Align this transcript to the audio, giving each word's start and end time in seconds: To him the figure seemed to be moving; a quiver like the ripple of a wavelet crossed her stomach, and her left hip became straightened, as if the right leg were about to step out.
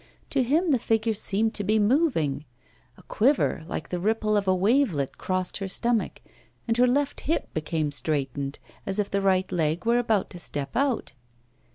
To 0.31 0.41
him 0.41 0.71
the 0.71 0.79
figure 0.79 1.13
seemed 1.13 1.53
to 1.53 1.63
be 1.63 1.77
moving; 1.77 2.45
a 2.97 3.03
quiver 3.03 3.61
like 3.67 3.89
the 3.89 3.99
ripple 3.99 4.35
of 4.35 4.47
a 4.47 4.55
wavelet 4.55 5.19
crossed 5.19 5.57
her 5.57 5.67
stomach, 5.67 6.23
and 6.67 6.75
her 6.77 6.87
left 6.87 7.19
hip 7.21 7.53
became 7.53 7.91
straightened, 7.91 8.57
as 8.87 8.97
if 8.97 9.11
the 9.11 9.21
right 9.21 9.51
leg 9.51 9.85
were 9.85 9.99
about 9.99 10.31
to 10.31 10.39
step 10.39 10.75
out. 10.75 11.13